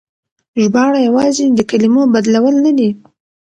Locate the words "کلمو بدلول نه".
1.69-2.71